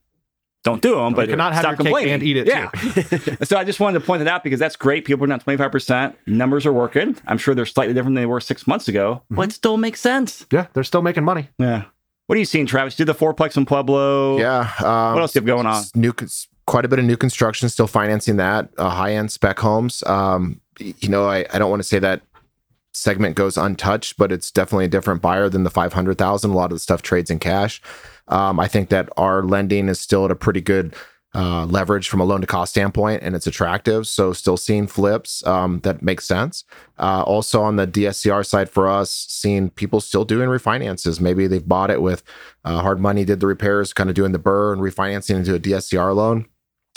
[0.63, 1.13] don't do them.
[1.15, 2.13] But But you cannot have stop your cake complaining.
[2.15, 2.69] and eat it yeah.
[2.71, 3.37] too.
[3.45, 5.05] so I just wanted to point it out because that's great.
[5.05, 6.15] People are down 25%.
[6.27, 7.17] Numbers are working.
[7.27, 9.35] I'm sure they're slightly different than they were six months ago, Mm-hmm.
[9.37, 10.45] but it still makes sense.
[10.53, 11.49] Yeah, they're still making money.
[11.59, 11.85] Yeah.
[12.27, 12.99] What are you seeing, Travis?
[12.99, 14.39] You did the fourplex in Pueblo.
[14.39, 14.71] Yeah.
[14.79, 15.75] Um, What else do you have going on?
[15.77, 18.69] s- New, cons- quite a bit of new construction still financing that.
[18.79, 20.03] Uh, high end spec homes.
[20.05, 22.23] Um, you know, I, I don't want to say that
[22.93, 26.51] segment goes untouched, but it's definitely a different buyer than the 500,000.
[26.51, 27.83] A lot of the stuff trades in cash.
[28.29, 30.95] Um, I think that our lending is still at a pretty good
[31.35, 34.07] uh, leverage from a loan to cost standpoint, and it's attractive.
[34.07, 36.65] So, still seeing flips um, that makes sense.
[36.99, 41.21] Uh, also, on the DSCR side for us, seeing people still doing refinances.
[41.21, 42.23] Maybe they've bought it with
[42.65, 45.61] uh, hard money, did the repairs, kind of doing the BRRRR and refinancing into a
[45.61, 46.47] DSCR loan.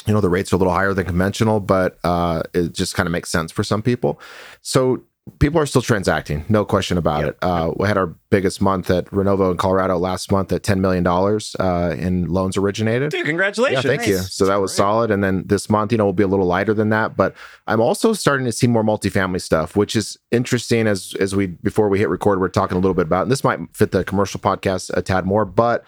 [0.07, 3.05] You know, the rates are a little higher than conventional, but uh, it just kind
[3.07, 4.19] of makes sense for some people.
[4.61, 5.03] So
[5.39, 7.37] people are still transacting, no question about it.
[7.41, 11.05] Uh, we had our biggest month at Renovo in Colorado last month at $10 million
[11.07, 13.11] uh, in loans originated.
[13.11, 13.83] Dude, congratulations.
[13.83, 14.17] Yeah, thank you.
[14.17, 15.11] So that was solid.
[15.11, 17.15] And then this month, you know, will be a little lighter than that.
[17.15, 17.35] But
[17.67, 21.89] I'm also starting to see more multifamily stuff, which is interesting as as we before
[21.89, 23.23] we hit record, we're talking a little bit about.
[23.23, 25.83] And this might fit the commercial podcast a tad more, but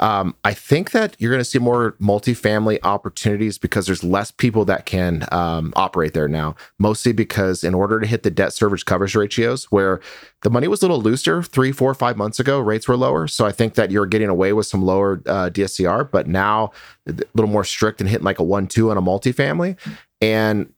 [0.00, 4.64] um, I think that you're going to see more multifamily opportunities because there's less people
[4.64, 6.56] that can um, operate there now.
[6.78, 10.00] Mostly because in order to hit the debt service coverage ratios, where
[10.42, 13.28] the money was a little looser three, four, five months ago, rates were lower.
[13.28, 16.72] So I think that you're getting away with some lower uh, DSCR, but now
[17.08, 19.78] a little more strict and hitting like a one, two on a multifamily.
[20.20, 20.72] And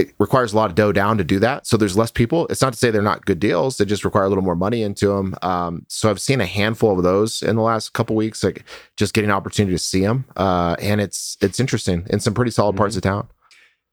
[0.00, 1.66] it requires a lot of dough down to do that.
[1.66, 2.46] So there's less people.
[2.48, 3.76] It's not to say they're not good deals.
[3.76, 5.34] They just require a little more money into them.
[5.42, 8.64] Um, so I've seen a handful of those in the last couple weeks, like
[8.96, 10.24] just getting an opportunity to see them.
[10.36, 13.28] Uh, and it's it's interesting in some pretty solid parts of town.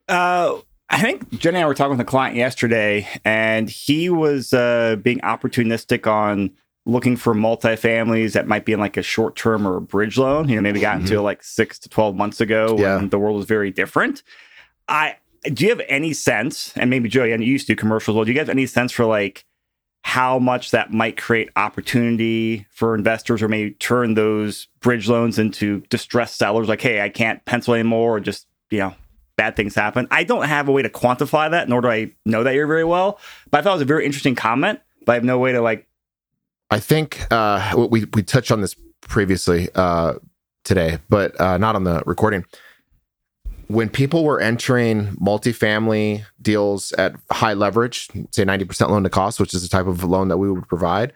[0.08, 0.58] Uh,
[0.90, 4.96] I think Jenny and I were talking with a client yesterday, and he was uh,
[5.02, 6.52] being opportunistic on
[6.86, 10.48] looking for multifamilies that might be in like a short term or a bridge loan.
[10.48, 13.06] You know, maybe got into like six to 12 months ago when Yeah.
[13.10, 14.24] the world was very different.
[14.88, 18.16] I do you have any sense, and maybe Joey, and you used to do commercials,
[18.16, 19.46] well, do you have any sense for like
[20.04, 25.82] how much that might create opportunity for investors or maybe turn those bridge loans into
[25.90, 28.94] distressed sellers like hey i can't pencil anymore or just you know
[29.36, 32.42] bad things happen i don't have a way to quantify that nor do i know
[32.44, 33.20] that you're very well
[33.52, 35.62] but i thought it was a very interesting comment but i have no way to
[35.62, 35.88] like
[36.70, 40.16] I think uh, we we touched on this previously uh,
[40.64, 42.46] today, but uh, not on the recording.
[43.68, 49.40] When people were entering multifamily deals at high leverage, say ninety percent loan to cost,
[49.40, 51.12] which is the type of loan that we would provide,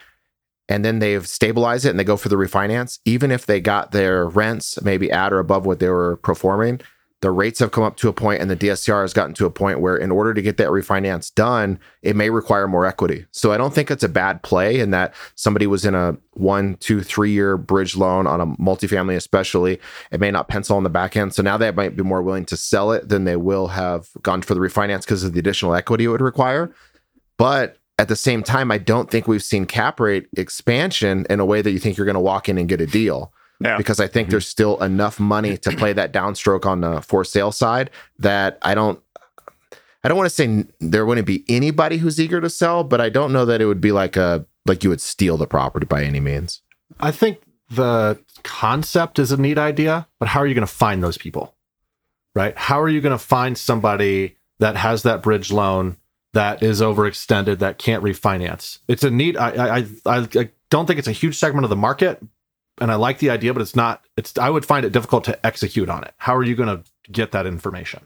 [0.68, 3.92] and then they've stabilized it and they go for the refinance, even if they got
[3.92, 6.82] their rents maybe at or above what they were performing,
[7.22, 9.52] the rates have come up to a point and the DSCR has gotten to a
[9.52, 13.28] point where in order to get that refinance done, it may require more equity.
[13.30, 16.78] So I don't think it's a bad play in that somebody was in a one,
[16.78, 19.80] two, three year bridge loan on a multifamily, especially.
[20.12, 21.36] It may not pencil on the back end.
[21.36, 24.42] So now they might be more willing to sell it than they will have gone
[24.42, 26.74] for the refinance because of the additional equity it would require.
[27.38, 31.46] But at the same time, I don't think we've seen cap rate expansion in a
[31.46, 33.32] way that you think you're going to walk in and get a deal
[33.62, 33.78] Yeah.
[33.78, 34.32] because I think mm-hmm.
[34.32, 38.74] there's still enough money to play that downstroke on the for sale side that I
[38.74, 39.00] don't
[40.04, 43.10] I don't want to say there wouldn't be anybody who's eager to sell, but I
[43.10, 46.04] don't know that it would be like a like you would steal the property by
[46.04, 46.62] any means.
[47.00, 51.04] I think the concept is a neat idea, but how are you going to find
[51.04, 51.56] those people?
[52.36, 52.58] Right?
[52.58, 55.98] How are you going to find somebody that has that bridge loan
[56.34, 58.80] that is overextended that can't refinance?
[58.88, 59.38] It's a neat.
[59.38, 62.24] I I I, I don't think it's a huge segment of the market,
[62.80, 64.04] and I like the idea, but it's not.
[64.18, 66.14] It's I would find it difficult to execute on it.
[66.18, 68.06] How are you going to get that information?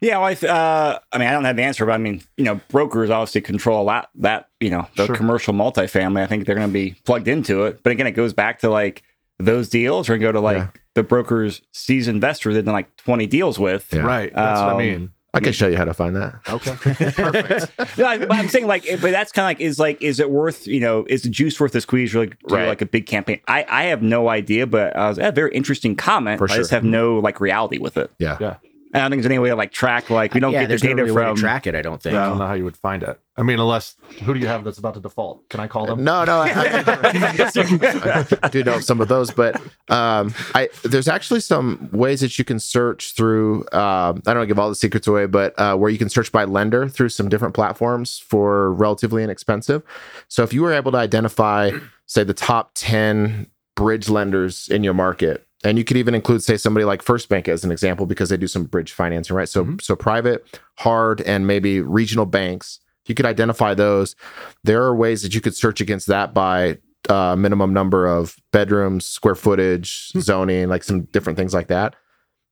[0.00, 2.22] Yeah, well, I, th- uh, I mean, I don't have the answer, but I mean,
[2.36, 5.16] you know, brokers obviously control a lot that you know the Sure.
[5.16, 6.22] commercial multifamily.
[6.22, 7.82] I think they're going to be plugged into it.
[7.82, 9.02] But again, it goes back to like
[9.38, 10.68] those deals, or go to like Yeah.
[10.94, 13.92] the brokers sees investors they've done like twenty deals with.
[13.92, 14.00] Yeah.
[14.00, 14.32] Right.
[14.34, 15.12] That's what I Um, mean.
[15.32, 16.34] I can show you how to find that.
[16.48, 16.74] Okay.
[17.12, 17.98] Perfect.
[17.98, 20.30] No, I- but I'm saying like, but that's kind of like is like, is it
[20.30, 22.12] worth you know, is the juice worth the squeeze?
[22.14, 22.66] Really, do Right.
[22.68, 23.40] like a big campaign.
[23.46, 26.38] I I have no idea, but I was uh, a very interesting comment.
[26.38, 28.10] For I just have no like reality with it.
[28.18, 28.36] Yeah.
[28.40, 28.56] Yeah.
[28.92, 30.68] I don't think there's any way to like track like we don't yeah, get the
[30.70, 31.74] there's no data really way from to track it.
[31.76, 32.16] I don't think.
[32.16, 33.20] I don't know how you would find it.
[33.36, 35.48] I mean, unless who do you have that's about to default?
[35.48, 36.02] Can I call them?
[36.02, 41.40] No, no, I, I- I do know some of those, but um, I there's actually
[41.40, 43.60] some ways that you can search through.
[43.72, 46.08] Um, I don't want to give all the secrets away, but uh, where you can
[46.08, 49.82] search by lender through some different platforms for relatively inexpensive.
[50.28, 51.70] So if you were able to identify,
[52.06, 55.46] say, the top ten bridge lenders in your market.
[55.62, 58.38] And you could even include, say, somebody like First Bank as an example, because they
[58.38, 59.48] do some bridge financing, right?
[59.48, 59.78] So, mm-hmm.
[59.78, 62.80] so private, hard, and maybe regional banks.
[63.04, 64.16] You could identify those,
[64.64, 69.04] there are ways that you could search against that by uh, minimum number of bedrooms,
[69.04, 70.20] square footage, hmm.
[70.20, 71.94] zoning, like some different things like that.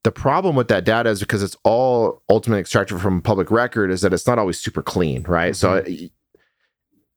[0.04, 4.02] The problem with that data is because it's all ultimately extracted from public record, is
[4.02, 5.56] that it's not always super clean, right?
[5.56, 6.06] So mm-hmm.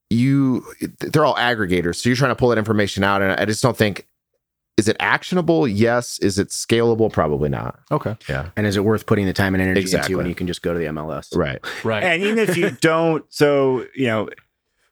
[0.09, 0.65] you,
[0.99, 1.95] they're all aggregators.
[1.95, 4.07] So you're trying to pull that information out, and I just don't think.
[4.77, 5.67] Is it actionable?
[5.67, 6.17] Yes.
[6.19, 7.11] Is it scalable?
[7.11, 7.79] Probably not.
[7.91, 8.15] Okay.
[8.27, 8.49] Yeah.
[8.55, 10.13] And is it worth putting the time and energy Exactly.
[10.13, 11.35] into when you can just go to the MLS?
[11.35, 11.59] Right.
[11.83, 12.03] Right.
[12.03, 14.29] And even if you don't, so you know,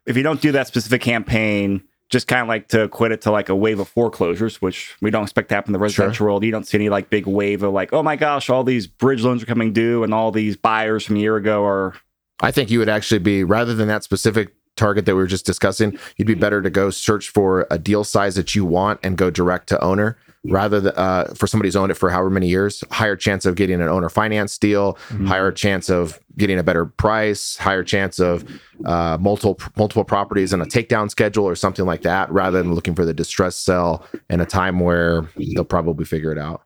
[0.06, 3.30] if you don't do that specific campaign, just kind of like to equate it to
[3.30, 6.44] like a wave of foreclosures, which we don't expect to happen in the residential world.
[6.44, 9.22] You don't see any like big wave of like, oh my gosh, all these bridge
[9.22, 11.94] loans are coming due, and all these buyers from a year ago are.
[12.42, 15.46] I think you would actually be rather than that specific target that we were just
[15.46, 19.16] discussing, you'd be better to go search for a deal size that you want and
[19.16, 22.48] go direct to owner rather than uh, for somebody who's owned it for however many
[22.48, 22.82] years.
[22.90, 27.58] Higher chance of getting an owner finance deal, higher chance of getting a better price,
[27.58, 28.44] higher chance of
[28.86, 32.94] uh, multiple multiple properties and a takedown schedule or something like that, rather than looking
[32.94, 36.62] for the distress sell in a time where they'll probably figure it out.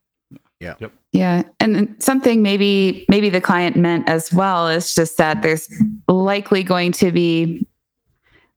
[0.61, 0.74] Yeah.
[1.12, 1.42] Yeah.
[1.61, 5.68] And something maybe maybe the client meant as well is just that there's
[6.09, 7.66] likely going to be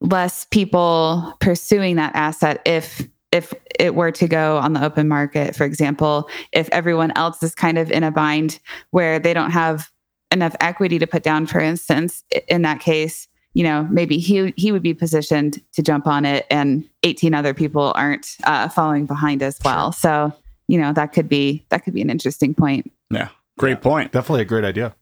[0.00, 5.54] less people pursuing that asset if if it were to go on the open market,
[5.54, 8.58] for example, if everyone else is kind of in a bind
[8.90, 9.90] where they don't have
[10.30, 14.72] enough equity to put down, for instance, in that case, you know, maybe he he
[14.72, 19.42] would be positioned to jump on it, and 18 other people aren't uh, following behind
[19.42, 19.92] as well.
[19.92, 20.32] So,
[20.68, 22.90] you know, that could be that could be an interesting point.
[23.10, 24.12] Yeah, great point.
[24.12, 24.94] Definitely a great idea.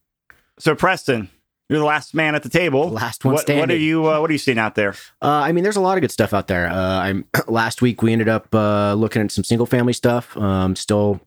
[0.58, 1.28] So Preston,
[1.68, 2.90] you're the last man at the table.
[2.90, 4.08] Last one what, what are you?
[4.08, 4.94] Uh, what are you seeing out there?
[5.20, 6.68] Uh, I mean, there's a lot of good stuff out there.
[6.68, 10.36] Uh, I'm last week we ended up uh, looking at some single family stuff.
[10.36, 11.20] Um, still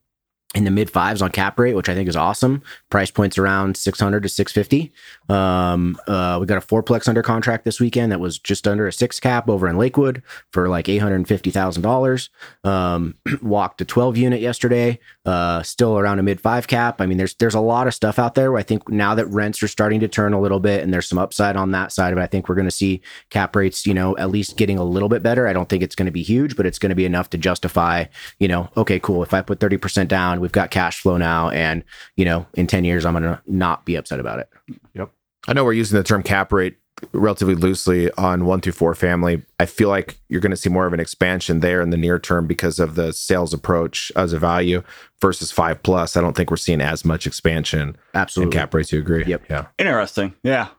[0.56, 2.64] in the mid fives on cap rate, which I think is awesome.
[2.90, 4.92] Price points around 600 to 650.
[5.32, 8.92] Um, uh, we got a fourplex under contract this weekend that was just under a
[8.92, 12.30] six cap over in Lakewood for like $850,000.
[12.64, 17.00] Um, walked a 12 unit yesterday, uh, still around a mid five cap.
[17.00, 18.58] I mean, there's, there's a lot of stuff out there.
[18.58, 21.20] I think now that rents are starting to turn a little bit and there's some
[21.20, 23.94] upside on that side of it, I think we're going to see cap rates, you
[23.94, 25.48] know, at least getting a little bit better.
[25.48, 27.38] I don't think it's going to be huge, but it's going to be enough to
[27.38, 28.06] justify,
[28.40, 29.22] you know, okay, cool.
[29.22, 31.49] If I put 30% down, we've got cash flow now.
[31.49, 31.84] And,
[32.15, 34.49] you know, in 10 years, I'm going to not be upset about it.
[34.93, 35.12] Yep.
[35.47, 36.78] I know we're using the term cap rate
[37.13, 39.41] relatively loosely on one through four family.
[39.60, 42.19] I feel like you're going to see more of an expansion there in the near
[42.19, 44.84] term because of the sales approach as a value
[45.21, 46.17] versus five plus.
[46.17, 48.58] I don't think we're seeing as much expansion in Absolutely.
[48.58, 48.91] cap rates.
[48.91, 49.23] You agree?
[49.25, 49.43] Yep.
[49.49, 49.67] Yeah.
[49.78, 50.36] Interesting.
[50.43, 50.69] Yeah.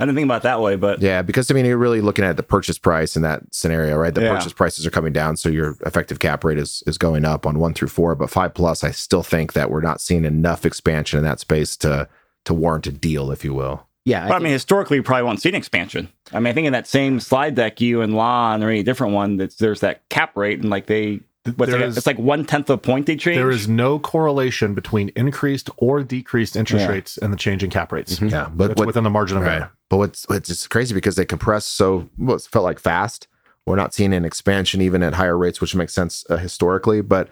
[0.00, 2.24] I didn't think about it that way, but Yeah, because I mean, you're really looking
[2.24, 4.14] at the purchase price in that scenario, right?
[4.14, 4.34] The Yeah.
[4.36, 7.58] purchase prices are coming down, so your effective cap rate is is going up on
[7.58, 8.14] one through four.
[8.14, 11.76] But five plus, I still think that we're not seeing enough expansion in that space
[11.78, 12.08] to
[12.44, 13.86] to warrant a deal, if you will.
[14.04, 14.28] Yeah.
[14.28, 16.08] But I mean, historically, you probably won't see an expansion.
[16.32, 19.12] I mean, I think in that same slide deck, you and Lon or any different
[19.14, 21.20] one, that's there's that cap rate, and like they,
[21.56, 23.36] what's like, is- it's like one tenth of a point they change.
[23.36, 26.92] There is no correlation between increased or decreased interest Yeah.
[26.92, 28.18] rates and the change in cap rates.
[28.18, 28.30] Mhm.
[28.30, 29.52] Yeah, but what, within the margin of right.
[29.56, 29.70] error.
[29.90, 33.26] But what's what's just crazy because they compress so what felt like fast.
[33.66, 37.28] We're not seeing an expansion even at higher rates, which makes sense uh, historically, but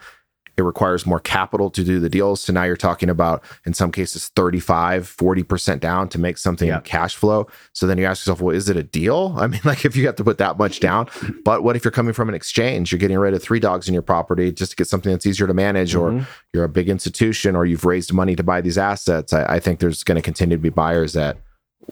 [0.57, 2.41] it requires more capital to do the deals.
[2.41, 6.81] So now you're talking about, in some cases, 35, 40% down to make something Yeah.
[6.81, 7.47] cash flow.
[7.75, 9.35] So then you ask yourself, well, is it a deal?
[9.39, 11.09] I mean, like if you have to put that much down,
[11.45, 12.91] but what if you're coming from an exchange?
[12.91, 15.47] You're getting rid of three dogs in your property just to get something that's easier
[15.47, 16.27] to manage, or Mhm.
[16.55, 19.33] you're a big institution, or you've raised money to buy these assets.
[19.33, 21.37] I, I think there's going to continue to be buyers at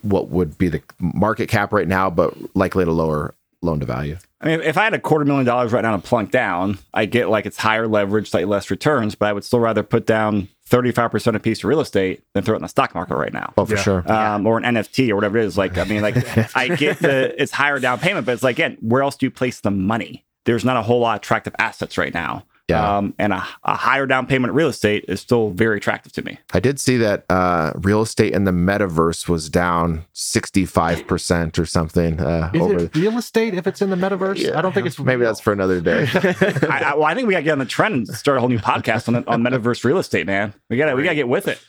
[0.02, 3.86] what would be the market cap right now, but likely at a lower loan to
[3.86, 4.16] value.
[4.44, 7.06] I mean, if I had a quarter million dollars right now to plunk down, I
[7.06, 10.48] get like it's higher leverage, slightly less returns, but I would still rather put down
[10.68, 13.52] 35% a piece of real estate than throw it in the stock market right now.
[13.56, 13.82] Oh, for Yeah.
[13.82, 14.12] sure.
[14.12, 15.56] Um, or an NFT or whatever it is.
[15.56, 16.16] Like, I mean, like
[16.56, 19.30] I get the it's higher down payment, but it's like, again, where else do you
[19.30, 20.24] place the money?
[20.44, 22.44] There's not a whole lot of attractive assets right now.
[22.68, 22.96] Yeah.
[22.96, 26.38] Um, and a, a higher down payment real estate is still very attractive to me.
[26.54, 32.20] I did see that uh, real estate in the metaverse was down 65% or something.
[32.20, 34.54] Uh, Is over it real estate if it's in the metaverse?
[34.54, 35.28] I don't think it's maybe real.
[35.28, 36.06] that's for another day.
[36.14, 38.40] I, I, well, I think we got to get on the trend and start a
[38.40, 40.54] whole new podcast on on metaverse real estate, man.
[40.70, 41.60] We got to we got to get with it.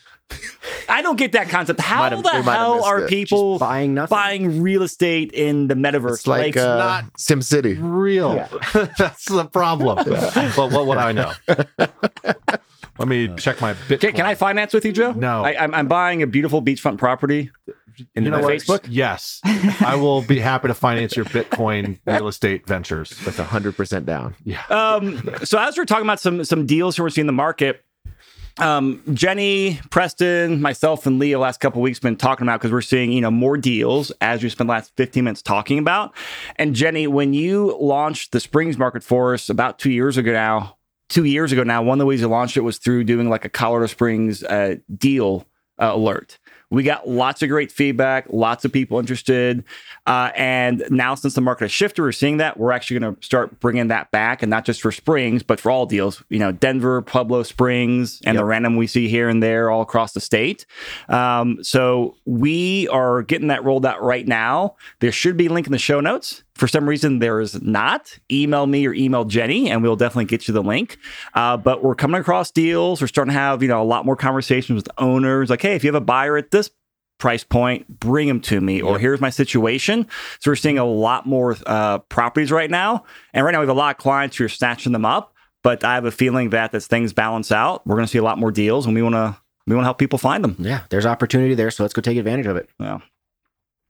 [0.88, 1.80] I don't get that concept.
[1.80, 3.10] How have- the they might have hell are it.
[3.10, 6.14] people buying buying real estate in the metaverse?
[6.16, 7.74] it's like uh, not Sim City.
[7.74, 8.48] real.
[8.98, 9.98] That's the problem.
[10.56, 11.32] But what would I know?
[12.98, 14.00] Let me check my Bitcoin.
[14.00, 15.12] Can, can I finance with you, Joe?
[15.12, 15.44] No.
[15.44, 17.52] I, I'm, I'm buying a beautiful beachfront property.
[18.14, 18.52] In You know my?
[18.56, 18.86] Facebook?
[18.90, 19.40] Yes,
[19.80, 23.10] I will be happy to finance your Bitcoin real estate ventures.
[23.24, 24.36] That's 100% down.
[24.44, 24.62] Yeah.
[24.70, 27.85] Um, so as we're talking about some some deals here we're seeing in the market,
[28.58, 33.12] um, Jenny, Preston, myself, and Leo last couple weeks been talking about because we're seeing
[33.12, 36.14] you know more deals as we spent the last 15 minutes talking about.
[36.56, 40.78] And Jenny, when you launched the Springs market for us about two years ago now,
[41.10, 43.46] two years ago now, one of the ways you launched it was through doing like
[43.46, 45.46] a Colorado Springs uh, deal
[45.78, 46.40] uh, alert.
[46.70, 49.64] We got lots of great feedback, lots of people interested.
[50.08, 53.26] Uh, and now, since the market has shifted, we're seeing that we're actually going to
[53.26, 56.24] start bringing that back, and not just for Springs, but for all deals.
[56.30, 60.14] You know, Denver, Pueblo Springs, and the random we see here and there all across
[60.14, 60.66] the state.
[61.10, 64.76] Um, so we are getting that rolled out right now.
[65.00, 66.44] There should be a link in the show notes.
[66.56, 68.18] For some reason, there is not.
[68.32, 70.98] Email me or email Jenny, and we'll definitely get you the link.
[71.34, 73.02] Uh, but we're coming across deals.
[73.02, 75.50] We're starting to have you know a lot more conversations with owners.
[75.50, 76.70] Like, hey, if you have a buyer at this
[77.18, 78.82] price point, bring them to me.
[78.82, 80.08] Or here's my situation.
[80.40, 83.76] So we're seeing a lot more uh, properties right now, and right now we have
[83.76, 85.34] a lot of clients who are snatching them up.
[85.64, 88.24] But I have a feeling that as things balance out, we're going to see a
[88.24, 89.36] lot more deals, and we want to
[89.68, 90.56] we want to help people find them.
[90.60, 92.70] Yeah, there's opportunity there, so let's go take advantage of it.
[92.80, 93.00] Yeah.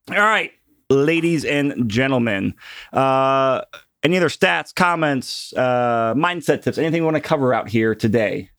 [0.09, 0.53] All right,
[0.89, 2.53] ladies and gentlemen.
[2.93, 3.61] Uh,
[4.03, 8.51] any other stats, comments, uh, mindset tips, anything you want to cover out here today?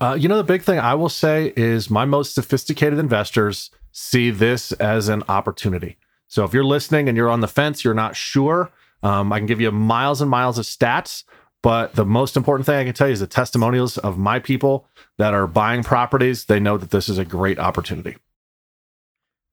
[0.00, 4.30] Uh, you know, the big thing I will say is my most sophisticated investors see
[4.30, 5.96] this as an opportunity.
[6.26, 8.70] So if you're listening and you're on the fence, you're not sure,
[9.02, 11.24] um, I can give you miles and miles of stats.
[11.62, 14.86] But the most important thing I can tell you is the testimonials of my people
[15.16, 16.44] that are buying properties.
[16.44, 18.16] They know that this is a great opportunity.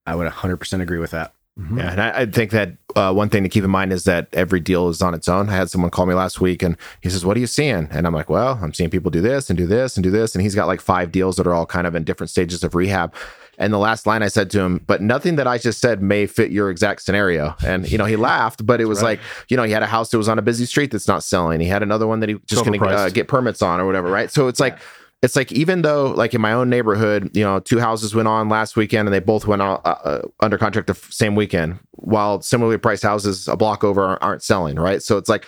[0.06, 1.34] I would 100% agree with that.
[1.60, 1.78] Mhm.
[1.78, 4.28] Yeah, and I, I think that uh, one thing to keep in mind is that
[4.34, 5.50] every deal is on its own.
[5.50, 7.88] I had someone call me last week and he says, What are you seeing?
[7.91, 10.36] And I'm like, Well, I'm seeing people do this and do this and do this.
[10.36, 12.76] And he's got like five deals that are all kind of in different stages of
[12.76, 13.13] rehab.
[13.58, 16.26] And the last line I said to him, But nothing that I just said may
[16.26, 17.56] fit your exact scenario.
[17.66, 19.18] And, you know, he laughed, but it was right.
[19.18, 21.24] like, you know, he had a house that was on a busy street that's not
[21.24, 21.62] selling.
[21.62, 24.12] He had another one that he just going to uh, get permits on or whatever,
[24.12, 24.30] right?
[24.30, 24.78] So it's like,
[25.26, 28.47] it's like even though like in my own neighborhood, you know, two houses went on
[28.47, 31.80] last weekend and they both went on, uh, uh, under contract the f- same weekend,
[31.93, 35.01] while similarly priced houses a block over aren't, aren't selling, right?
[35.01, 35.47] So it's like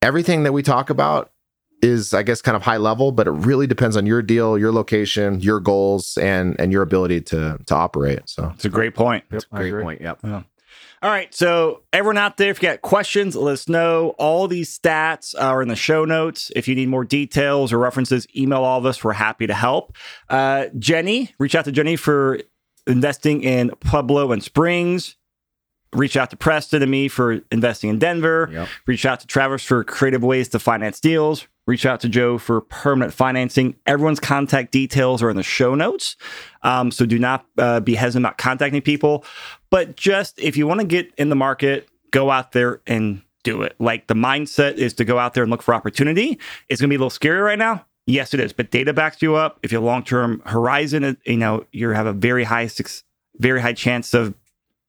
[0.00, 1.32] everything that we talk about
[1.82, 4.70] is I guess kind of high level, but it really depends on your deal, your
[4.70, 8.20] location, your goals, and and your ability to to operate.
[8.26, 9.24] So It's a great point.
[9.32, 10.00] Yep, I Great point.
[10.02, 10.46] Yep.
[11.02, 11.34] All right.
[11.34, 14.14] So, everyone out there, if you got questions, let us know.
[14.18, 16.52] All these stats are in the show notes.
[16.54, 19.02] If you need more details or references, email all of us.
[19.02, 19.96] We're happy to help.
[20.28, 22.40] Uh, Jenny, reach out to Jenny for
[22.86, 25.16] investing in Pueblo and Springs.
[25.94, 28.48] Reach out to Preston and me for investing in Denver.
[28.52, 28.68] Yep.
[28.86, 31.48] Reach out to Travis for creative ways to finance deals.
[31.70, 33.76] Reach out to Joe for permanent financing.
[33.86, 36.16] Everyone's contact details are in the show notes.
[36.64, 39.24] Um, so do not uh, be hesitant about contacting people.
[39.70, 43.62] But just if you want to get in the market, go out there and do
[43.62, 43.76] it.
[43.78, 46.40] Like the mindset is to go out there and look for opportunity.
[46.68, 47.86] It's going to be a little scary right now.
[48.04, 48.52] Yes, it is.
[48.52, 49.60] But data backs you up.
[49.62, 52.68] If you have long term horizon, you know you have a very high,
[53.38, 54.34] very high chance of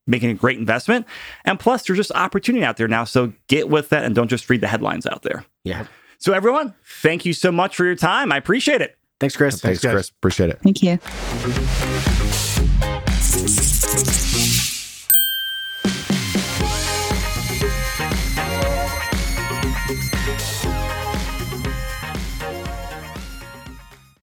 [0.08, 1.06] making a great investment.
[1.46, 3.04] And plus, there's just opportunity out there now.
[3.04, 5.46] So get with that and don't just read the headlines out there.
[5.64, 5.86] Yeah.
[6.22, 8.32] So everyone, thank you so much for your time.
[8.32, 8.96] I appreciate it.
[9.20, 9.60] Thanks, Chris.
[9.60, 9.92] thanks, guys.
[9.92, 10.10] Chris.
[10.10, 10.60] Appreciate it.
[10.62, 11.00] Thank you.